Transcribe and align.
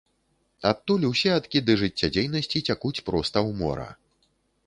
Адтуль 0.69 1.03
усе 1.09 1.31
адкіды 1.39 1.75
жыццядзейнасці 1.83 2.61
цякуць 2.67 3.03
проста 3.09 3.37
ў 3.49 3.59
мора. 3.63 3.89